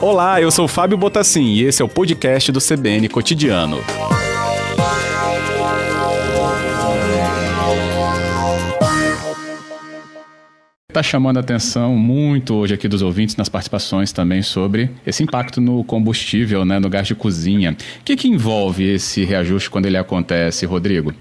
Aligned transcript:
Olá, 0.00 0.40
eu 0.40 0.50
sou 0.50 0.66
Fábio 0.66 0.96
Botassin 0.96 1.44
e 1.44 1.62
esse 1.62 1.82
é 1.82 1.84
o 1.84 1.88
podcast 1.88 2.50
do 2.50 2.58
CBN 2.58 3.08
Cotidiano. 3.08 3.76
Está 10.88 11.02
chamando 11.02 11.36
a 11.36 11.40
atenção 11.40 11.94
muito 11.94 12.56
hoje 12.56 12.74
aqui 12.74 12.88
dos 12.88 13.02
ouvintes 13.02 13.36
nas 13.36 13.48
participações 13.48 14.10
também 14.12 14.42
sobre 14.42 14.90
esse 15.06 15.22
impacto 15.22 15.60
no 15.60 15.84
combustível, 15.84 16.64
né, 16.64 16.80
no 16.80 16.90
gás 16.90 17.06
de 17.06 17.14
cozinha. 17.14 17.76
O 18.00 18.04
que, 18.04 18.16
que 18.16 18.26
envolve 18.26 18.94
esse 18.94 19.24
reajuste 19.24 19.70
quando 19.70 19.86
ele 19.86 19.96
acontece, 19.96 20.66
Rodrigo? 20.66 21.12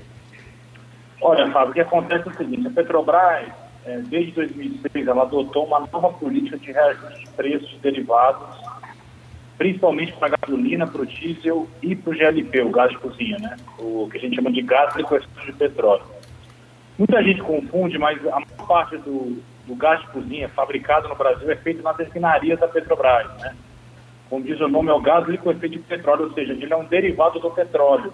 Olha, 1.22 1.52
Fábio, 1.52 1.72
o 1.72 1.74
que 1.74 1.82
acontece 1.82 2.28
é 2.28 2.32
o 2.32 2.36
seguinte, 2.36 2.68
a 2.68 2.72
Petrobras, 2.72 3.50
é, 3.86 4.00
desde 4.00 4.32
2006, 4.34 5.08
ela 5.08 5.24
adotou 5.24 5.66
uma 5.66 5.80
nova 5.80 6.10
política 6.14 6.58
de 6.58 6.72
reajuste 6.72 7.26
de 7.26 7.30
preços 7.32 7.78
derivados, 7.82 8.58
principalmente 9.58 10.14
para 10.14 10.28
a 10.28 10.38
gasolina, 10.38 10.88
para 10.88 11.02
o 11.02 11.06
diesel 11.06 11.68
e 11.82 11.96
para 11.96 12.12
o 12.12 12.16
GLP, 12.16 12.62
o 12.62 12.70
gás 12.70 12.92
de 12.92 12.98
cozinha, 12.98 13.38
né? 13.40 13.58
O 13.78 14.08
que 14.10 14.18
a 14.18 14.22
gente 14.22 14.36
chama 14.36 14.52
de 14.52 14.62
gás 14.62 14.96
liquefeito 14.96 15.46
de 15.46 15.54
petróleo. 15.54 16.04
Muita 16.98 17.24
gente 17.24 17.42
confunde, 17.42 17.98
mas 17.98 18.20
a 18.28 18.40
maior 18.40 18.68
parte 18.68 18.98
do, 18.98 19.42
do 19.66 19.76
gás 19.76 20.02
de 20.02 20.08
cozinha 20.08 20.50
fabricado 20.50 21.08
no 21.08 21.16
Brasil 21.16 21.50
é 21.50 21.56
feito 21.56 21.82
nas 21.82 21.98
refinarias 21.98 22.60
da 22.60 22.68
Petrobras, 22.68 23.28
né? 23.40 23.56
Como 24.30 24.44
diz 24.44 24.60
o 24.60 24.68
nome, 24.68 24.90
é 24.90 24.94
o 24.94 25.02
gás 25.02 25.28
liquefeito 25.28 25.78
de 25.78 25.80
petróleo, 25.80 26.26
ou 26.26 26.34
seja, 26.34 26.54
ele 26.54 26.72
é 26.72 26.78
um 26.78 26.86
derivado 26.86 27.40
do 27.40 27.50
petróleo. 27.52 28.14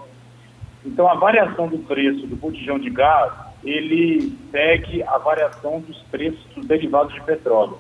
Então, 0.86 1.10
a 1.10 1.16
variação 1.16 1.68
do 1.68 1.80
preço 1.80 2.28
do 2.28 2.36
botijão 2.36 2.80
de 2.80 2.90
gás, 2.90 3.34
ele 3.66 4.38
segue 4.52 5.04
a 5.04 5.18
variação 5.18 5.82
dos 5.82 5.98
preços 6.04 6.40
dos 6.56 6.66
derivados 6.66 7.14
de 7.14 7.22
petróleo. 7.22 7.78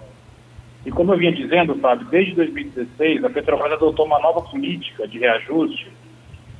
E 0.85 0.91
como 0.91 1.13
eu 1.13 1.17
vinha 1.17 1.31
dizendo, 1.31 1.75
Fábio, 1.75 2.07
desde 2.07 2.33
2016, 2.35 3.23
a 3.23 3.29
Petrobras 3.29 3.73
adotou 3.73 4.05
uma 4.05 4.19
nova 4.19 4.41
política 4.41 5.07
de 5.07 5.19
reajuste 5.19 5.87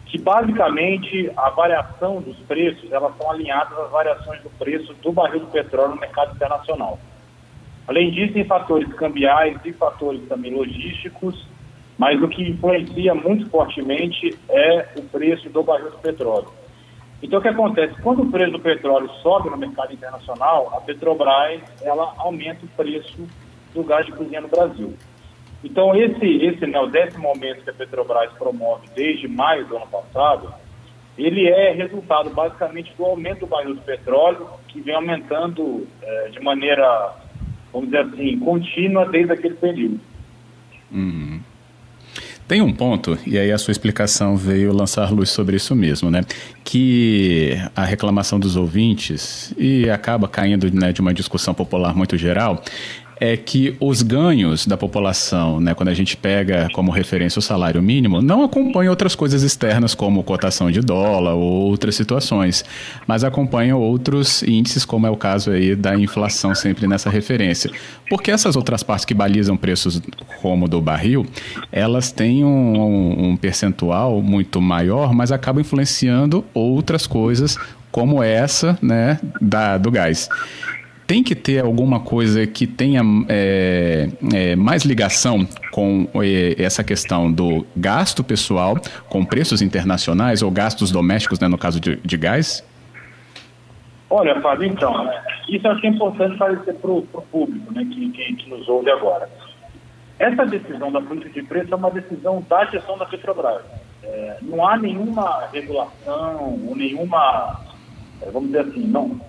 que 0.06 0.22
basicamente 0.22 1.32
a 1.36 1.50
variação 1.50 2.22
dos 2.22 2.38
preços 2.48 2.92
elas 2.92 3.16
são 3.18 3.30
alinhadas 3.30 3.78
às 3.78 3.92
variações 3.92 4.42
do 4.42 4.50
preço 4.52 4.94
do 4.96 5.12
barril 5.12 5.42
do 5.42 5.48
petróleo 5.48 5.96
no 5.96 6.00
mercado 6.00 6.36
internacional. 6.36 7.00
Além 7.88 8.12
disso, 8.12 8.34
tem 8.34 8.46
fatores 8.46 8.92
cambiais 8.94 9.58
e 9.66 9.74
fatores 9.74 10.28
também 10.28 10.54
logísticos, 10.54 11.46
mas 11.98 12.22
o 12.22 12.28
que 12.28 12.50
influencia 12.50 13.14
muito 13.14 13.50
fortemente 13.50 14.38
é 14.50 14.88
o 14.98 15.02
preço 15.04 15.50
do 15.50 15.64
barril 15.64 15.92
do 15.92 15.98
petróleo. 15.98 16.48
Então, 17.26 17.40
o 17.40 17.42
que 17.42 17.48
acontece? 17.48 18.00
Quando 18.04 18.22
o 18.22 18.30
preço 18.30 18.52
do 18.52 18.60
petróleo 18.60 19.10
sobe 19.24 19.50
no 19.50 19.58
mercado 19.58 19.92
internacional, 19.92 20.72
a 20.78 20.82
Petrobras 20.82 21.60
ela 21.82 22.14
aumenta 22.18 22.64
o 22.64 22.70
preço 22.70 23.28
do 23.74 23.84
gás 23.84 24.06
de 24.06 24.12
cozinha 24.12 24.42
no 24.42 24.48
Brasil. 24.48 24.94
Então, 25.64 25.96
esse, 25.96 26.24
esse 26.24 26.68
né, 26.68 26.80
o 26.80 26.86
décimo 26.86 27.30
aumento 27.30 27.64
que 27.64 27.70
a 27.72 27.74
Petrobras 27.74 28.32
promove 28.34 28.88
desde 28.94 29.28
maio 29.28 29.66
do 29.66 29.76
ano 29.76 29.88
passado, 29.88 30.54
ele 31.18 31.48
é 31.48 31.72
resultado 31.72 32.30
basicamente 32.30 32.94
do 32.96 33.04
aumento 33.04 33.40
do 33.40 33.48
barril 33.48 33.74
do 33.74 33.82
petróleo, 33.82 34.48
que 34.68 34.80
vem 34.80 34.94
aumentando 34.94 35.88
é, 36.04 36.30
de 36.30 36.40
maneira, 36.42 37.12
vamos 37.74 37.90
dizer 37.90 38.02
assim, 38.02 38.38
contínua 38.38 39.04
desde 39.10 39.34
aquele 39.34 39.56
período. 39.56 40.00
Uhum. 40.92 41.42
Tem 42.48 42.62
um 42.62 42.72
ponto, 42.72 43.18
e 43.26 43.40
aí 43.40 43.52
a 43.52 43.58
sua 43.58 43.72
explicação 43.72 44.38
veio 44.38 44.72
lançar 44.72 45.12
luz 45.12 45.32
sobre 45.32 45.56
isso 45.56 45.76
mesmo, 45.76 46.12
né? 46.12 46.24
Que 46.64 47.58
a 47.76 47.84
reclamação 47.84 48.40
dos 48.40 48.56
ouvintes, 48.56 49.52
e 49.58 49.90
acaba 49.90 50.28
caindo 50.28 50.72
né, 50.72 50.94
de 50.94 51.02
uma 51.02 51.12
discussão 51.12 51.56
popular 51.56 51.96
muito 51.96 52.16
geral, 52.20 52.64
é 53.20 53.38
que 53.38 53.76
os 53.80 54.02
ganhos 54.02 54.66
da 54.66 54.76
população, 54.76 55.60
né, 55.60 55.74
quando 55.74 55.90
a 55.90 55.94
gente 55.94 56.18
pega 56.18 56.68
como 56.74 56.92
referência 56.92 57.40
o 57.40 57.42
salário 57.42 57.82
mínimo, 57.82 58.22
não 58.22 58.44
acompanham 58.44 58.90
outras 58.92 59.16
coisas 59.16 59.42
externas 59.42 59.96
como 59.96 60.24
cotação 60.24 60.70
de 60.70 60.82
dólar 60.82 61.34
ou 61.34 61.70
outras 61.70 61.96
situações, 61.96 62.66
mas 63.08 63.24
acompanham 63.24 63.80
outros 63.80 64.44
índices, 64.44 64.84
como 64.84 65.08
é 65.08 65.10
o 65.10 65.16
caso 65.16 65.52
aí 65.52 65.76
da 65.76 65.96
inflação 65.98 66.54
sempre 66.54 66.88
nessa 66.88 67.10
referência. 67.10 67.72
Porque 68.10 68.32
essas 68.32 68.56
outras 68.56 68.84
partes 68.84 69.06
que 69.06 69.14
balizam 69.14 69.56
preços 69.56 70.02
como 70.42 70.68
do 70.68 70.82
barril, 70.82 71.26
elas 71.72 72.12
têm 72.12 72.44
um, 72.44 73.30
um 73.30 73.38
percentual 73.38 74.22
muito 74.22 74.62
maior, 74.62 75.14
mas 75.14 75.32
acabam 75.32 75.62
influenciando 75.62 76.44
outras 76.54 77.08
coisas 77.08 77.58
como 77.92 78.22
essa, 78.22 78.78
né, 78.82 79.20
da, 79.40 79.78
do 79.78 79.90
gás 79.90 80.30
tem 81.08 81.24
que 81.24 81.36
ter 81.36 81.64
alguma 81.64 82.00
coisa 82.00 82.48
que 82.48 82.66
tenha 82.66 83.02
é, 83.30 84.10
é, 84.34 84.56
mais 84.56 84.84
ligação 84.84 85.48
com 85.72 86.08
é, 86.16 86.62
essa 86.62 86.84
questão 86.84 87.32
do 87.32 87.66
gasto 87.76 88.24
pessoal 88.24 88.76
com 89.08 89.24
preços 89.24 89.62
internacionais 89.62 90.42
ou 90.42 90.50
gastos 90.50 90.92
domésticos, 90.92 91.40
né, 91.40 91.48
no 91.48 91.58
caso 91.58 91.80
de, 91.80 91.98
de 91.98 92.18
gás? 92.18 92.68
Olha, 94.10 94.40
Fábio, 94.42 94.68
então, 94.68 95.10
isso 95.48 95.68
acho 95.68 95.82
que 95.82 95.88
é 95.88 95.90
importante 95.92 96.34
esclarecer 96.34 96.76
para 96.76 96.92
o 96.92 97.02
público 97.04 97.74
né, 97.74 97.86
que, 97.86 98.10
que, 98.10 98.36
que, 98.36 98.50
nos 98.50 98.68
ouve 98.68 98.90
agora. 98.90 99.30
Essa 100.18 100.46
decisão 100.46 100.92
da 100.92 101.02
política 101.02 101.42
de 101.42 101.48
preço 101.48 101.74
é 101.74 101.76
uma 101.76 101.92
decisão 101.92 102.44
da 102.50 102.66
gestão 102.66 102.98
da 102.98 103.06
Petrobras. 103.06 103.62
É, 104.02 104.38
não 104.42 104.66
há 104.68 104.78
nenhuma 104.78 105.48
regulação 105.52 106.62
ou 106.68 106.76
nenhuma, 106.76 107.60
é, 108.22 108.32
vamos 108.32 108.50
dizer 108.50 108.62
assim, 108.62 108.88
não, 108.88 109.20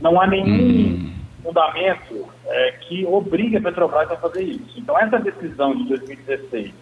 não 0.00 0.20
há 0.20 0.26
nenhum... 0.28 1.08
Hum 1.08 1.13
fundamento 1.44 2.26
é, 2.46 2.72
que 2.80 3.04
obriga 3.04 3.58
a 3.58 3.62
Petrobras 3.62 4.10
a 4.10 4.16
fazer 4.16 4.42
isso. 4.42 4.78
Então, 4.78 4.98
essa 4.98 5.18
decisão 5.18 5.76
de 5.76 5.84
2016, 5.84 6.72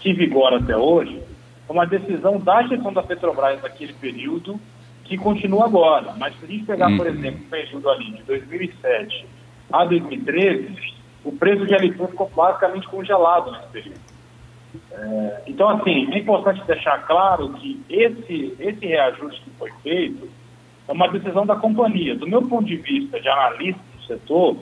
que 0.00 0.12
vigora 0.14 0.56
até 0.56 0.76
hoje, 0.76 1.22
é 1.68 1.72
uma 1.72 1.86
decisão 1.86 2.40
da 2.40 2.62
gestão 2.62 2.92
da 2.92 3.02
Petrobras 3.02 3.62
naquele 3.62 3.92
período 3.92 4.58
que 5.04 5.18
continua 5.18 5.66
agora. 5.66 6.14
Mas 6.16 6.34
se 6.38 6.46
a 6.46 6.48
gente 6.48 6.64
pegar, 6.64 6.88
por 6.96 7.06
uhum. 7.06 7.12
exemplo, 7.12 7.40
o 7.44 7.50
período 7.50 7.90
ali 7.90 8.12
de 8.12 8.22
2007 8.22 9.26
a 9.70 9.84
2013, 9.84 10.94
o 11.24 11.32
preço 11.32 11.66
de 11.66 11.74
LP 11.74 12.06
ficou 12.06 12.30
basicamente 12.34 12.88
congelado 12.88 13.52
nesse 13.52 13.68
período. 13.68 14.00
É, 14.92 15.42
então, 15.46 15.68
assim, 15.68 16.12
é 16.12 16.18
importante 16.18 16.62
deixar 16.66 17.06
claro 17.06 17.52
que 17.54 17.82
esse, 17.90 18.54
esse 18.58 18.86
reajuste 18.86 19.42
que 19.42 19.50
foi 19.58 19.70
feito 19.82 20.28
é 20.86 20.92
uma 20.92 21.08
decisão 21.08 21.44
da 21.44 21.56
companhia. 21.56 22.14
Do 22.14 22.26
meu 22.26 22.42
ponto 22.42 22.64
de 22.64 22.76
vista 22.76 23.20
de 23.20 23.28
analista 23.28 23.87
setor, 24.08 24.56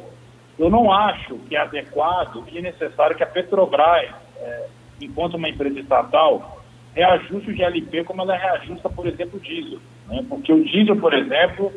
eu 0.59 0.69
não 0.69 0.93
acho 0.93 1.39
que 1.49 1.57
é 1.57 1.61
adequado 1.61 2.45
e 2.53 2.61
necessário 2.61 3.17
que 3.17 3.23
a 3.23 3.27
Petrobras, 3.27 4.11
é, 4.39 4.67
enquanto 5.01 5.34
uma 5.34 5.49
empresa 5.49 5.81
estatal, 5.81 6.62
reajuste 6.95 7.51
o 7.51 7.55
GLP 7.55 8.05
como 8.05 8.23
ela 8.23 8.37
reajusta, 8.37 8.89
por 8.89 9.07
exemplo, 9.07 9.39
o 9.39 9.41
diesel. 9.41 9.79
Né? 10.09 10.25
Porque 10.29 10.53
o 10.53 10.65
diesel, 10.65 10.97
por 10.97 11.12
exemplo, 11.15 11.73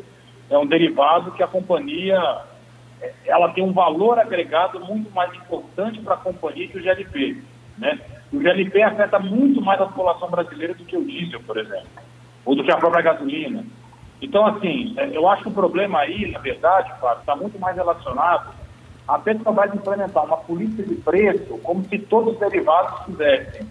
é 0.48 0.58
um 0.58 0.66
derivado 0.66 1.32
que 1.32 1.42
a 1.42 1.46
companhia 1.46 2.18
é, 3.00 3.12
ela 3.26 3.50
tem 3.50 3.62
um 3.62 3.72
valor 3.72 4.18
agregado 4.18 4.80
muito 4.80 5.10
mais 5.10 5.32
importante 5.34 6.00
para 6.00 6.14
a 6.14 6.18
companhia 6.18 6.68
que 6.68 6.78
o 6.78 6.82
GLP. 6.82 7.42
Né? 7.78 7.98
O 8.32 8.38
GLP 8.38 8.82
afeta 8.82 9.18
muito 9.18 9.60
mais 9.60 9.80
a 9.80 9.86
população 9.86 10.30
brasileira 10.30 10.74
do 10.74 10.84
que 10.84 10.96
o 10.96 11.04
diesel, 11.04 11.40
por 11.40 11.58
exemplo, 11.58 11.88
ou 12.44 12.54
do 12.54 12.64
que 12.64 12.72
a 12.72 12.76
própria 12.76 13.02
gasolina. 13.02 13.64
Então, 14.20 14.46
assim, 14.46 14.94
é, 14.96 15.16
eu 15.16 15.28
acho 15.28 15.42
que 15.42 15.48
o 15.48 15.52
problema 15.52 16.00
aí, 16.00 16.30
na 16.30 16.38
verdade, 16.38 16.92
está 17.18 17.34
muito 17.36 17.58
mais 17.58 17.74
relacionado 17.76 18.50
a 19.08 19.18
Petrobras 19.18 19.74
implementar 19.74 20.24
uma 20.24 20.36
política 20.36 20.82
de 20.82 20.94
preço 20.96 21.58
como 21.64 21.82
se 21.84 21.98
todos 21.98 22.34
os 22.34 22.40
derivados 22.40 23.04
tivessem 23.06 23.66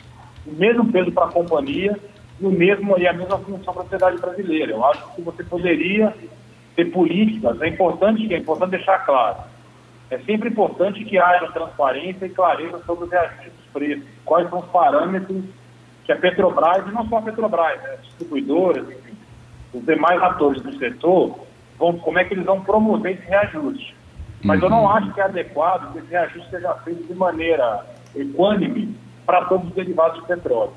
o 0.46 0.52
mesmo 0.52 0.92
peso 0.92 1.12
para 1.12 1.26
a 1.26 1.32
companhia 1.32 1.98
e, 2.42 2.46
o 2.46 2.52
mesmo, 2.52 2.98
e 2.98 3.08
a 3.08 3.14
mesma 3.14 3.38
função 3.38 3.74
para 3.74 3.84
a 3.84 3.86
sociedade 3.86 4.18
brasileira. 4.18 4.72
Eu 4.72 4.84
acho 4.86 5.16
que 5.16 5.22
você 5.22 5.44
poderia 5.44 6.14
ter 6.76 6.86
políticas, 6.92 7.62
é 7.62 7.68
importante, 7.68 8.34
é 8.34 8.38
importante 8.38 8.72
deixar 8.72 9.06
claro, 9.06 9.38
é 10.10 10.18
sempre 10.20 10.50
importante 10.50 11.06
que 11.06 11.18
haja 11.18 11.52
transparência 11.52 12.25
e 12.25 12.30
clareza 12.30 12.80
sobre 12.86 13.06
os 13.06 13.12
reajustes 13.12 13.54
dos 13.54 13.66
preços, 13.72 14.06
quais 14.25 14.50
são 14.50 14.60
os 14.60 14.66
parâmetros 14.66 15.44
que 16.04 16.12
a 16.12 16.16
Petrobras, 16.16 16.88
e 16.88 16.92
não 16.92 17.07
só 17.07 17.18
a 17.18 17.22
Petrobras, 17.22 17.81
né, 17.84 17.92
as 17.94 18.02
distribuidoras, 18.02 18.90
enfim, 18.90 19.16
os 19.74 19.86
demais 19.86 20.21
atores 20.21 20.62
do 20.62 20.77
setor, 20.77 21.39
vão, 21.77 21.98
como 21.98 22.19
é 22.19 22.25
que 22.25 22.33
eles 22.33 22.45
vão 22.45 22.62
promover 22.62 23.13
esse 23.13 23.27
reajuste. 23.27 23.95
Mas 24.44 24.60
uhum. 24.60 24.66
eu 24.66 24.69
não 24.69 24.83
uhum. 24.83 24.89
acho 24.89 25.13
que 25.13 25.21
é 25.21 25.24
adequado 25.24 25.92
que 25.92 26.00
esse 26.00 26.10
reajuste 26.10 26.50
seja 26.50 26.74
feito 26.75 27.04
de 27.04 27.13
maneira 27.13 27.86
equânime 28.16 28.95
para 29.25 29.45
todos 29.45 29.68
os 29.68 29.75
derivados 29.75 30.19
de 30.21 30.27
petróleo. 30.27 30.74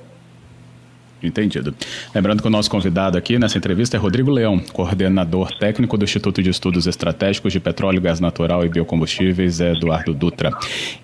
Entendido. 1.23 1.75
Lembrando 2.15 2.43
que 2.43 2.49
o 2.49 2.51
nosso 2.51 2.71
convidado 2.71 3.17
aqui 3.17 3.39
nessa 3.39 3.59
entrevista 3.59 3.97
é 3.97 4.01
Rodrigo 4.01 4.31
Leão, 4.31 4.59
coordenador 4.73 5.53
técnico 5.59 5.97
do 5.97 6.05
Instituto 6.05 6.43
de 6.43 6.51
Estudos 6.51 6.87
Estratégicos 6.87 7.53
de 7.53 7.61
Petróleo, 7.61 8.01
Gás 8.01 8.21
Natural 8.21 8.65
e 8.65 8.69
Biocombustíveis, 8.69 9.61
Eduardo 9.61 10.13
Dutra. 10.15 10.51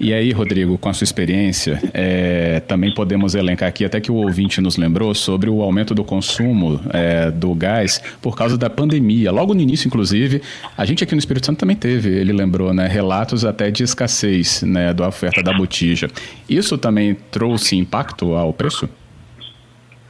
E 0.01 0.13
aí, 0.13 0.33
Rodrigo, 0.33 0.77
com 0.79 0.89
a 0.89 0.93
sua 0.93 1.05
experiência, 1.05 1.81
é, 1.93 2.61
também 2.61 2.93
podemos 2.93 3.35
elencar 3.35 3.69
aqui, 3.69 3.85
até 3.85 4.01
que 4.01 4.11
o 4.11 4.17
ouvinte 4.17 4.61
nos 4.61 4.77
lembrou, 4.77 5.15
sobre 5.15 5.49
o 5.49 5.63
aumento 5.63 5.95
do 5.95 6.05
consumo 6.05 6.81
é, 6.91 7.31
do 7.31 7.55
gás 7.55 8.03
por 8.21 8.37
causa 8.37 8.59
da 8.59 8.69
pandemia. 8.69 9.31
Logo 9.31 9.55
no 9.55 9.61
início, 9.61 9.87
inclusive, 9.87 10.43
a 10.77 10.85
gente 10.85 11.05
aqui 11.05 11.15
no 11.15 11.19
Espírito 11.19 11.47
Santo 11.47 11.59
também 11.59 11.77
teve, 11.77 12.11
ele 12.11 12.33
lembrou, 12.33 12.73
né, 12.73 12.87
relatos 12.87 13.45
até 13.45 13.71
de 13.71 13.83
escassez 13.83 14.63
né, 14.63 14.93
da 14.93 15.09
oferta 15.09 15.43
da 15.43 15.53
botija. 15.53 16.09
Isso 16.49 16.77
também 16.77 17.17
trouxe 17.31 17.77
impacto 17.77 18.35
ao 18.35 18.53
preço? 18.53 18.89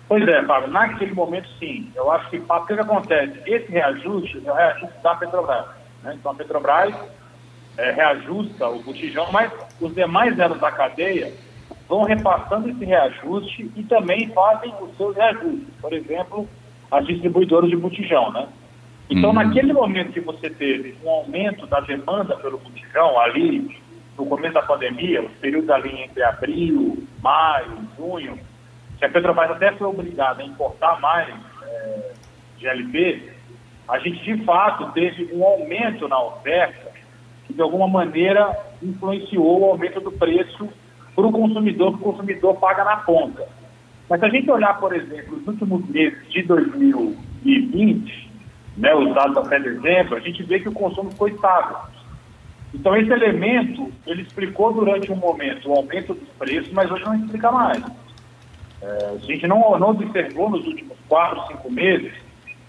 Pois 0.08 0.26
é, 0.26 0.42
Fábio, 0.44 0.70
naquele 0.70 1.12
momento 1.12 1.48
sim. 1.58 1.92
Eu 1.94 2.10
acho 2.10 2.30
que 2.30 2.38
o 2.38 2.66
que, 2.66 2.72
acontece? 2.72 3.40
Esse 3.46 3.70
reajuste 3.70 4.42
é 4.44 4.50
o 4.50 4.54
reajuste 4.54 5.02
da 5.02 5.14
Petrobras. 5.14 5.66
Né? 6.02 6.14
Então 6.18 6.32
a 6.32 6.34
Petrobras 6.34 6.94
é, 7.76 7.90
reajusta 7.92 8.68
o 8.68 8.82
botijão, 8.82 9.30
mas 9.30 9.52
os 9.80 9.94
demais 9.94 10.38
elos 10.38 10.58
da 10.58 10.72
cadeia 10.72 11.32
vão 11.86 12.04
repassando 12.04 12.70
esse 12.70 12.84
reajuste 12.84 13.70
e 13.76 13.82
também 13.82 14.28
fazem 14.30 14.72
os 14.80 14.96
seus 14.96 15.14
reajustes. 15.14 15.68
Por 15.80 15.92
exemplo, 15.92 16.48
as 16.90 17.06
distribuidoras 17.06 17.68
de 17.68 17.76
botijão, 17.76 18.32
né? 18.32 18.48
Então, 19.10 19.30
uhum. 19.30 19.36
naquele 19.36 19.72
momento 19.72 20.12
que 20.12 20.20
você 20.20 20.50
teve 20.50 20.96
um 21.04 21.08
aumento 21.08 21.66
da 21.66 21.80
demanda 21.80 22.36
pelo 22.36 22.58
botijão, 22.58 23.18
ali 23.20 23.78
no 24.16 24.26
começo 24.26 24.54
da 24.54 24.62
pandemia, 24.62 25.22
os 25.22 25.32
períodos 25.34 25.70
ali 25.70 26.02
entre 26.02 26.22
abril, 26.22 27.06
maio, 27.22 27.78
junho, 27.96 28.38
que 28.98 29.04
a 29.04 29.08
Petrobras 29.08 29.50
até 29.50 29.72
foi 29.72 29.86
obrigada 29.86 30.42
a 30.42 30.46
importar 30.46 31.00
mais 31.00 31.28
é, 31.62 32.12
GLP, 32.58 33.32
a 33.88 33.98
gente 33.98 34.22
de 34.22 34.44
fato 34.44 34.92
teve 34.92 35.30
um 35.32 35.44
aumento 35.44 36.08
na 36.08 36.20
oferta 36.22 36.90
que 37.46 37.54
de 37.54 37.62
alguma 37.62 37.88
maneira 37.88 38.54
influenciou 38.82 39.60
o 39.60 39.64
aumento 39.70 40.00
do 40.00 40.12
preço 40.12 40.68
para 41.14 41.26
o 41.26 41.32
consumidor, 41.32 41.92
que 41.92 42.02
o 42.02 42.12
consumidor 42.12 42.56
paga 42.56 42.84
na 42.84 42.98
ponta. 42.98 43.46
Mas 44.08 44.20
se 44.20 44.26
a 44.26 44.28
gente 44.28 44.50
olhar, 44.50 44.78
por 44.78 44.94
exemplo, 44.94 45.38
os 45.38 45.46
últimos 45.46 45.88
meses 45.88 46.30
de 46.30 46.42
2020, 46.42 48.30
né, 48.76 48.94
os 48.94 49.14
dados 49.14 49.36
até 49.38 49.58
dezembro, 49.58 50.16
a 50.16 50.20
gente 50.20 50.42
vê 50.42 50.60
que 50.60 50.68
o 50.68 50.72
consumo 50.72 51.10
ficou 51.10 51.28
estável. 51.28 51.76
Então 52.74 52.94
esse 52.96 53.10
elemento, 53.10 53.90
ele 54.06 54.22
explicou 54.22 54.72
durante 54.72 55.10
um 55.10 55.16
momento 55.16 55.70
o 55.70 55.74
aumento 55.74 56.14
dos 56.14 56.28
preços, 56.38 56.72
mas 56.72 56.90
hoje 56.90 57.04
não 57.04 57.14
explica 57.14 57.50
mais. 57.50 57.82
É, 58.80 59.14
a 59.14 59.18
gente 59.18 59.46
não, 59.46 59.78
não 59.78 59.90
observou 59.90 60.50
nos 60.50 60.66
últimos 60.66 60.96
quatro, 61.08 61.46
cinco 61.48 61.70
meses 61.70 62.12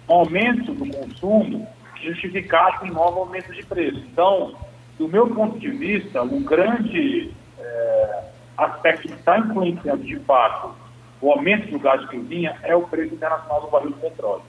um 0.07 0.13
aumento 0.13 0.73
do 0.73 0.91
consumo 0.91 1.67
que 1.95 2.07
justificasse 2.07 2.85
um 2.85 2.93
novo 2.93 3.19
aumento 3.19 3.53
de 3.53 3.63
preço. 3.63 3.99
Então, 4.11 4.55
do 4.97 5.07
meu 5.07 5.27
ponto 5.27 5.59
de 5.59 5.69
vista, 5.69 6.23
um 6.23 6.41
grande 6.43 7.31
é, 7.59 8.23
aspecto 8.57 9.07
que 9.07 9.13
está 9.13 9.37
influenciando 9.37 10.03
de 10.03 10.19
fato 10.21 10.73
o 11.21 11.31
aumento 11.31 11.69
do 11.69 11.79
gás 11.79 12.01
de 12.01 12.07
cozinha 12.07 12.57
é 12.63 12.75
o 12.75 12.81
preço 12.83 13.13
internacional 13.13 13.61
do 13.61 13.67
barril 13.67 13.91
de 13.91 13.99
petróleo. 13.99 14.41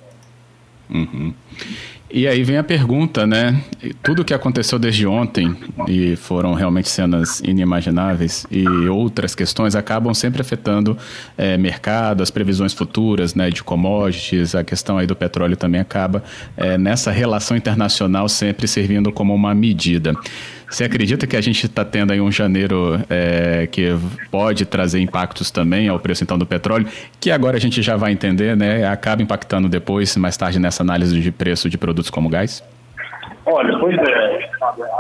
Uhum. 0.89 1.35
E 2.13 2.27
aí 2.27 2.43
vem 2.43 2.57
a 2.57 2.65
pergunta, 2.65 3.25
né? 3.25 3.63
Tudo 4.03 4.25
que 4.25 4.35
aconteceu 4.35 4.81
desde 4.81 5.07
ontem, 5.07 5.55
e 5.87 6.17
foram 6.17 6.55
realmente 6.55 6.89
cenas 6.89 7.41
inimagináveis, 7.41 8.45
e 8.51 8.67
outras 8.89 9.33
questões 9.33 9.77
acabam 9.77 10.13
sempre 10.13 10.41
afetando 10.41 10.99
é, 11.39 11.57
mercado, 11.57 12.21
as 12.21 12.31
previsões 12.31 12.73
futuras 12.73 13.37
né, 13.37 13.49
de 13.49 13.63
commodities, 13.63 14.57
a 14.57 14.65
questão 14.65 14.99
aí 14.99 15.07
do 15.07 15.15
petróleo 15.15 15.57
também 15.57 15.81
acaba 15.81 16.25
é, 16.57 16.77
nessa 16.77 17.13
relação 17.13 17.57
internacional 17.57 18.29
sempre 18.29 18.67
servindo 18.67 19.13
como 19.13 19.33
uma 19.33 19.55
medida. 19.55 20.13
Você 20.71 20.85
acredita 20.85 21.27
que 21.27 21.37
a 21.37 21.41
gente 21.41 21.67
está 21.67 21.85
tendo 21.85 22.13
aí 22.13 22.21
um 22.21 22.31
janeiro 22.31 23.01
é, 23.11 23.67
que 23.67 23.89
pode 24.31 24.65
trazer 24.65 25.01
impactos 25.01 25.51
também 25.51 25.89
ao 25.89 25.99
preço 25.99 26.23
então 26.23 26.39
do 26.39 26.47
petróleo, 26.47 26.87
que 27.21 27.33
agora 27.33 27.57
a 27.57 27.61
gente 27.61 27.83
já 27.83 27.97
vai 27.97 28.13
entender, 28.13 28.57
né? 28.57 28.87
Acaba 28.87 29.21
impactando 29.21 29.69
depois, 29.69 30.17
mais 30.17 30.37
tarde 30.37 30.61
nessa 30.61 30.85
análise 30.85 31.21
de 31.21 31.33
preço 31.33 31.69
de 31.69 31.77
produtos 31.77 32.09
como 32.09 32.29
gás? 32.29 32.63
Olha, 33.45 33.77
pois 33.81 33.99
é, 33.99 34.51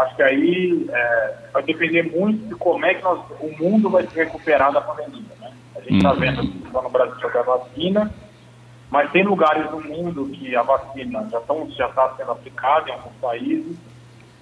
acho 0.00 0.16
que 0.16 0.22
aí 0.24 0.86
é, 0.90 1.34
vai 1.52 1.62
depender 1.62 2.02
muito 2.02 2.48
de 2.48 2.54
como 2.56 2.84
é 2.84 2.94
que 2.94 3.04
nós, 3.04 3.20
o 3.38 3.56
mundo 3.62 3.88
vai 3.88 4.04
se 4.04 4.16
recuperar 4.16 4.72
da 4.72 4.80
pandemia. 4.80 5.22
Né? 5.40 5.52
A 5.76 5.80
gente 5.82 5.98
está 5.98 6.12
uhum. 6.12 6.18
vendo 6.18 6.48
que 6.48 6.72
no 6.72 6.90
Brasil 6.90 7.14
sobre 7.20 7.38
a 7.38 7.42
vacina, 7.42 8.12
mas 8.90 9.08
tem 9.12 9.22
lugares 9.22 9.70
no 9.70 9.80
mundo 9.80 10.28
que 10.32 10.56
a 10.56 10.64
vacina 10.64 11.28
já 11.30 11.38
está 11.38 11.54
já 11.76 11.88
tá 11.90 12.14
sendo 12.16 12.32
aplicada 12.32 12.90
em 12.90 12.92
alguns 12.92 13.14
países 13.20 13.89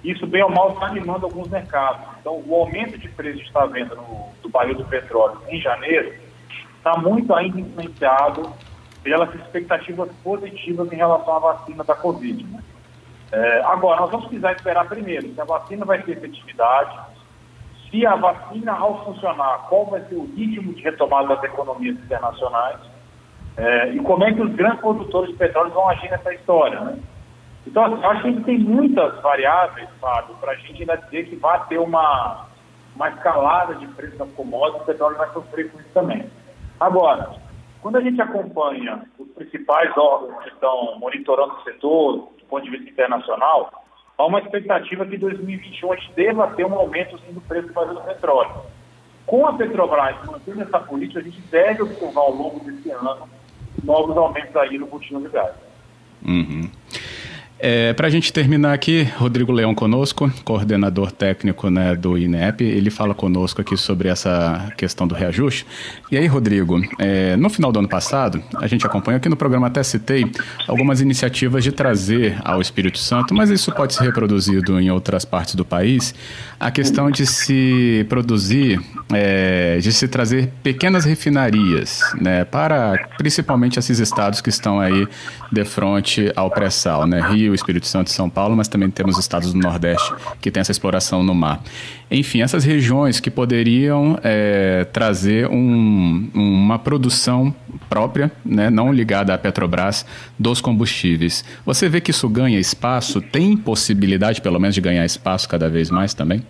isso, 0.04 0.26
bem 0.26 0.42
ou 0.42 0.50
mal, 0.50 0.72
está 0.72 0.86
animando 0.86 1.26
alguns 1.26 1.48
mercados. 1.48 2.00
Então, 2.20 2.42
o 2.46 2.54
aumento 2.54 2.96
de 2.98 3.08
preço 3.08 3.38
que 3.38 3.46
está 3.46 3.66
vendo 3.66 3.96
no, 3.96 4.28
do 4.42 4.48
barril 4.48 4.76
do 4.76 4.84
petróleo 4.84 5.38
em 5.48 5.60
janeiro 5.60 6.12
está 6.76 6.96
muito 6.98 7.34
ainda 7.34 7.60
influenciado 7.60 8.52
pelas 9.02 9.34
expectativas 9.34 10.10
positivas 10.22 10.92
em 10.92 10.96
relação 10.96 11.36
à 11.36 11.38
vacina 11.38 11.82
da 11.82 11.94
Covid. 11.94 12.44
Né? 12.44 12.62
É, 13.32 13.62
agora, 13.64 14.00
nós 14.00 14.10
vamos 14.10 14.26
precisar 14.26 14.52
esperar 14.52 14.88
primeiro 14.88 15.32
se 15.34 15.40
a 15.40 15.44
vacina 15.44 15.84
vai 15.84 16.02
ter 16.02 16.12
efetividade, 16.12 16.96
se 17.90 18.06
a 18.06 18.14
vacina, 18.14 18.72
ao 18.72 19.04
funcionar, 19.04 19.66
qual 19.68 19.86
vai 19.86 20.00
ser 20.02 20.14
o 20.14 20.26
ritmo 20.34 20.72
de 20.72 20.82
retomada 20.82 21.28
das 21.34 21.44
economias 21.44 21.96
internacionais 21.96 22.80
é, 23.56 23.92
e 23.92 24.00
como 24.00 24.24
é 24.24 24.32
que 24.32 24.40
os 24.40 24.54
grandes 24.54 24.80
produtores 24.80 25.30
de 25.30 25.36
petróleo 25.36 25.70
vão 25.72 25.88
agir 25.88 26.10
nessa 26.10 26.32
história. 26.32 26.80
Né? 26.80 26.98
Então, 27.66 27.84
assim, 27.84 28.04
acho 28.04 28.22
que 28.22 28.44
tem 28.44 28.58
muitas 28.58 29.20
variáveis, 29.20 29.88
Fábio, 30.00 30.34
para 30.36 30.52
a 30.52 30.56
gente 30.56 30.80
ainda 30.80 30.96
dizer 30.96 31.28
que 31.28 31.36
vai 31.36 31.64
ter 31.66 31.78
uma, 31.78 32.46
uma 32.94 33.08
escalada 33.10 33.74
de 33.74 33.86
preço 33.88 34.16
das 34.16 34.30
commodities, 34.32 34.82
o 34.82 34.86
petróleo 34.86 35.16
vai 35.16 35.30
sofrer 35.32 35.70
com 35.70 35.78
isso 35.78 35.90
também. 35.92 36.24
Agora, 36.80 37.30
quando 37.80 37.96
a 37.96 38.00
gente 38.00 38.20
acompanha 38.20 39.02
os 39.18 39.28
principais 39.28 39.96
órgãos 39.96 40.42
que 40.42 40.50
estão 40.50 40.98
monitorando 40.98 41.54
o 41.54 41.62
setor, 41.62 42.28
do 42.38 42.44
ponto 42.48 42.64
de 42.64 42.70
vista 42.70 42.90
internacional, 42.90 43.84
há 44.16 44.26
uma 44.26 44.40
expectativa 44.40 45.06
que 45.06 45.16
em 45.16 45.18
2021 45.18 45.92
a 45.92 45.96
gente 45.96 46.12
deva 46.12 46.46
ter 46.48 46.64
um 46.66 46.74
aumento 46.74 47.18
sim, 47.18 47.32
do 47.32 47.40
preço 47.40 47.68
do 47.68 48.00
petróleo. 48.02 48.50
Com 49.26 49.46
a 49.46 49.52
Petrobras 49.52 50.16
mantendo 50.24 50.62
essa 50.62 50.78
política, 50.80 51.20
a 51.20 51.22
gente 51.22 51.40
deve 51.42 51.82
observar 51.82 52.22
ao 52.22 52.32
longo 52.32 52.60
desse 52.60 52.90
ano 52.90 53.28
novos 53.84 54.16
aumentos 54.16 54.56
aí 54.56 54.78
no 54.78 54.86
botijão 54.86 55.20
de 55.20 55.28
gás. 55.28 55.54
Uhum. 56.26 56.70
É, 57.60 57.92
Para 57.92 58.06
a 58.06 58.10
gente 58.10 58.32
terminar 58.32 58.72
aqui, 58.72 59.02
Rodrigo 59.16 59.50
Leão 59.50 59.74
conosco, 59.74 60.30
coordenador 60.44 61.10
técnico 61.10 61.68
né, 61.68 61.96
do 61.96 62.16
INEP, 62.16 62.62
ele 62.62 62.88
fala 62.88 63.14
conosco 63.14 63.60
aqui 63.60 63.76
sobre 63.76 64.08
essa 64.08 64.72
questão 64.76 65.08
do 65.08 65.14
reajuste. 65.14 65.66
E 66.10 66.16
aí, 66.16 66.26
Rodrigo, 66.26 66.80
é, 66.98 67.36
no 67.36 67.50
final 67.50 67.72
do 67.72 67.80
ano 67.80 67.88
passado, 67.88 68.40
a 68.56 68.66
gente 68.68 68.86
acompanha 68.86 69.16
aqui 69.16 69.28
no 69.28 69.36
programa, 69.36 69.66
até 69.66 69.82
citei 69.82 70.24
algumas 70.68 71.00
iniciativas 71.00 71.64
de 71.64 71.72
trazer 71.72 72.40
ao 72.44 72.60
Espírito 72.60 72.98
Santo, 72.98 73.34
mas 73.34 73.50
isso 73.50 73.72
pode 73.72 73.94
ser 73.94 74.04
reproduzido 74.04 74.80
em 74.80 74.90
outras 74.90 75.24
partes 75.24 75.56
do 75.56 75.64
país, 75.64 76.14
a 76.60 76.70
questão 76.70 77.10
de 77.10 77.26
se 77.26 78.06
produzir, 78.08 78.80
é, 79.12 79.78
de 79.78 79.92
se 79.92 80.06
trazer 80.06 80.50
pequenas 80.62 81.04
refinarias, 81.04 82.00
né, 82.20 82.44
para 82.44 83.08
principalmente 83.16 83.78
esses 83.78 83.98
estados 83.98 84.40
que 84.40 84.50
estão 84.50 84.80
aí 84.80 85.06
de 85.50 85.64
frente 85.64 86.30
ao 86.36 86.50
pré-sal, 86.50 87.06
né, 87.06 87.20
Rio, 87.20 87.54
Espírito 87.54 87.86
Santo 87.86 88.08
e 88.08 88.10
São 88.10 88.28
Paulo, 88.28 88.56
mas 88.56 88.68
também 88.68 88.90
temos 88.90 89.18
estados 89.18 89.52
do 89.52 89.58
Nordeste 89.58 90.12
que 90.40 90.50
tem 90.50 90.60
essa 90.60 90.72
exploração 90.72 91.22
no 91.22 91.34
mar. 91.34 91.62
Enfim, 92.10 92.42
essas 92.42 92.64
regiões 92.64 93.20
que 93.20 93.30
poderiam 93.30 94.18
é, 94.22 94.86
trazer 94.92 95.46
um, 95.48 96.30
uma 96.34 96.78
produção 96.78 97.54
própria, 97.88 98.30
né, 98.44 98.70
não 98.70 98.92
ligada 98.92 99.34
à 99.34 99.38
Petrobras, 99.38 100.06
dos 100.38 100.60
combustíveis. 100.60 101.44
Você 101.66 101.88
vê 101.88 102.00
que 102.00 102.10
isso 102.10 102.28
ganha 102.28 102.58
espaço? 102.58 103.20
Tem 103.20 103.56
possibilidade, 103.56 104.40
pelo 104.40 104.58
menos, 104.58 104.74
de 104.74 104.80
ganhar 104.80 105.04
espaço 105.04 105.48
cada 105.48 105.68
vez 105.68 105.90
mais 105.90 106.14
também? 106.14 106.42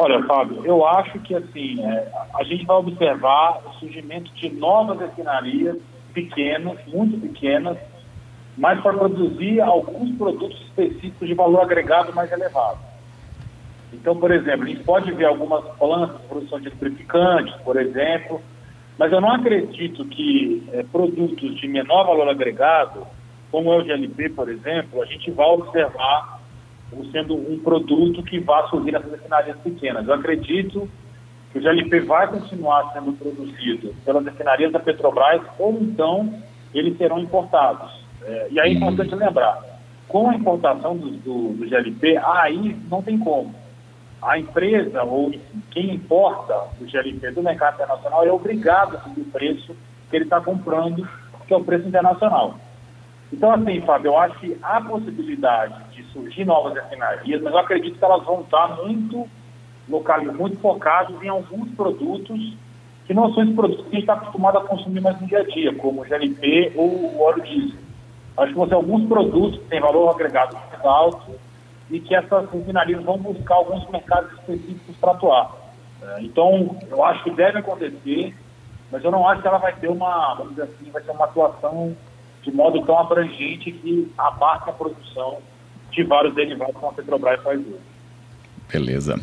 Olha, 0.00 0.22
Fábio, 0.22 0.64
eu 0.64 0.86
acho 0.86 1.18
que 1.18 1.34
assim, 1.34 1.84
é, 1.84 2.08
a 2.38 2.44
gente 2.44 2.64
vai 2.64 2.76
observar 2.76 3.60
o 3.66 3.72
surgimento 3.80 4.32
de 4.32 4.48
novas 4.48 5.00
refinarias 5.00 5.76
pequenas, 6.14 6.78
muito 6.86 7.20
pequenas, 7.20 7.76
mas 8.56 8.80
para 8.80 8.92
produzir 8.92 9.60
alguns 9.60 10.16
produtos 10.16 10.60
específicos 10.60 11.26
de 11.26 11.34
valor 11.34 11.62
agregado 11.62 12.14
mais 12.14 12.30
elevado. 12.30 12.78
Então, 13.92 14.16
por 14.16 14.30
exemplo, 14.30 14.66
a 14.66 14.68
gente 14.68 14.84
pode 14.84 15.10
ver 15.10 15.24
algumas 15.24 15.64
plantas 15.76 16.20
produção 16.28 16.60
de 16.60 16.68
lubrificantes, 16.68 17.56
por 17.62 17.76
exemplo, 17.76 18.40
mas 18.96 19.10
eu 19.10 19.20
não 19.20 19.32
acredito 19.32 20.04
que 20.04 20.62
é, 20.74 20.84
produtos 20.84 21.56
de 21.56 21.66
menor 21.66 22.06
valor 22.06 22.28
agregado, 22.28 23.04
como 23.50 23.72
é 23.72 23.78
o 23.78 23.84
GLP, 23.84 24.28
por 24.28 24.48
exemplo, 24.48 25.02
a 25.02 25.06
gente 25.06 25.28
vai 25.32 25.48
observar 25.48 26.38
sendo 27.12 27.34
um 27.34 27.58
produto 27.58 28.22
que 28.22 28.38
vá 28.40 28.66
surgir 28.68 28.92
nessas 28.92 29.10
refinarias 29.10 29.56
pequenas. 29.58 30.06
Eu 30.06 30.14
acredito 30.14 30.88
que 31.52 31.58
o 31.58 31.62
GLP 31.62 32.00
vai 32.00 32.28
continuar 32.28 32.92
sendo 32.92 33.12
produzido 33.12 33.94
pelas 34.04 34.24
refinarias 34.24 34.72
da 34.72 34.80
Petrobras 34.80 35.42
ou 35.58 35.72
então 35.80 36.32
eles 36.74 36.96
serão 36.98 37.18
importados. 37.18 37.90
É, 38.22 38.48
e 38.50 38.60
aí 38.60 38.72
é 38.72 38.74
importante 38.74 39.14
lembrar, 39.14 39.62
com 40.06 40.30
a 40.30 40.34
importação 40.34 40.96
do, 40.96 41.10
do, 41.10 41.52
do, 41.54 41.66
GLP, 41.68 42.16
aí 42.18 42.76
não 42.90 43.02
tem 43.02 43.18
como. 43.18 43.54
A 44.20 44.38
empresa 44.38 45.02
ou 45.04 45.32
quem 45.70 45.94
importa 45.94 46.54
o 46.80 46.84
GLP 46.84 47.30
do 47.30 47.42
mercado 47.42 47.74
internacional 47.74 48.24
é 48.26 48.32
obrigado 48.32 48.96
a 48.96 49.00
subir 49.00 49.20
o 49.20 49.26
preço 49.26 49.76
que 50.10 50.16
ele 50.16 50.24
está 50.24 50.40
comprando, 50.40 51.08
que 51.46 51.54
é 51.54 51.56
o 51.56 51.64
preço 51.64 51.86
internacional. 51.86 52.58
Então, 53.32 53.52
assim, 53.52 53.80
Fábio, 53.82 54.10
eu 54.10 54.18
acho 54.18 54.38
que 54.38 54.56
há 54.62 54.80
possibilidade 54.80 55.74
de 55.94 56.02
surgir 56.12 56.44
novas 56.44 56.74
refinarias, 56.74 57.42
mas 57.42 57.52
eu 57.52 57.58
acredito 57.58 57.98
que 57.98 58.04
elas 58.04 58.24
vão 58.24 58.40
estar 58.40 58.76
muito 58.76 59.28
locais 59.88 60.24
muito 60.34 60.58
focados 60.58 61.20
em 61.22 61.28
alguns 61.28 61.70
produtos 61.70 62.56
que 63.06 63.14
não 63.14 63.32
são 63.32 63.42
os 63.42 63.54
produtos 63.54 63.86
que 63.86 63.88
a 63.88 63.92
gente 63.92 64.00
está 64.00 64.14
acostumado 64.14 64.58
a 64.58 64.64
consumir 64.64 65.00
mais 65.00 65.18
no 65.18 65.26
dia 65.26 65.38
a 65.38 65.44
dia, 65.44 65.74
como 65.76 66.02
o 66.02 66.04
GLP 66.04 66.72
ou 66.76 66.88
o 66.88 67.22
óleo 67.22 67.42
diesel. 67.42 67.80
Acho 68.36 68.52
que 68.52 68.58
vão 68.58 68.68
ser 68.68 68.74
alguns 68.74 69.08
produtos 69.08 69.58
que 69.58 69.64
têm 69.66 69.80
valor 69.80 70.10
agregado 70.10 70.54
mais 70.54 70.84
alto 70.84 71.32
e 71.90 71.98
que 72.00 72.14
essas 72.14 72.50
refinarias 72.50 73.02
vão 73.02 73.16
buscar 73.16 73.54
alguns 73.54 73.88
mercados 73.88 74.30
específicos 74.32 74.94
para 74.96 75.12
atuar. 75.12 75.56
É, 76.02 76.22
então, 76.22 76.76
eu 76.88 77.02
acho 77.02 77.24
que 77.24 77.30
deve 77.30 77.58
acontecer, 77.58 78.34
mas 78.92 79.02
eu 79.02 79.10
não 79.10 79.26
acho 79.26 79.40
que 79.40 79.48
ela 79.48 79.58
vai 79.58 79.74
ter 79.74 79.88
uma, 79.88 80.34
vamos 80.34 80.50
dizer 80.50 80.64
assim, 80.64 80.90
vai 80.90 81.02
ter 81.02 81.10
uma 81.10 81.24
atuação 81.24 81.96
de 82.48 82.56
modo 82.56 82.80
tão 82.82 82.98
abrangente 82.98 83.70
que 83.70 84.10
abarque 84.16 84.70
a 84.70 84.72
produção 84.72 85.38
de 85.92 86.02
vários 86.02 86.34
derivados 86.34 86.74
como 86.74 86.88
a 86.88 86.92
Petrobras 86.94 87.42
faz 87.42 87.58
hoje. 87.60 87.76
Beleza. 88.72 89.20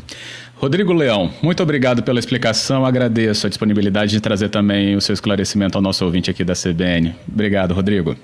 Rodrigo 0.58 0.94
Leão, 0.94 1.29
muito 1.41 1.62
obrigado 1.62 2.03
pela 2.03 2.20
explicação. 2.20 2.86
Agradeço 2.86 3.46
a 3.46 3.50
disponibilidade 3.50 4.12
de 4.12 4.22
trazer 4.22 4.50
também 4.50 4.96
o 4.96 5.01
seu 5.01 5.13
esclarecimento 5.13 5.77
ao 5.77 5.82
nosso 5.82 6.05
ouvinte 6.05 6.29
aqui 6.29 6.44
da 6.44 6.53
CBN. 6.53 7.15
Obrigado, 7.27 7.74
Rodrigo. 7.74 8.15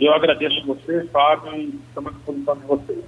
Eu 0.00 0.12
agradeço 0.12 0.58
a 0.60 0.66
você, 0.66 1.06
Fábio, 1.12 1.54
e 1.54 1.80
estamos 1.88 2.12
à 2.12 2.14
disposição 2.14 2.56
de 2.56 2.66
vocês. 2.66 3.04